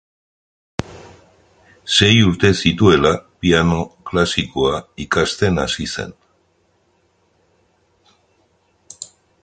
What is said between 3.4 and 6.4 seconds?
piano klasikoa ikasten hasi zen.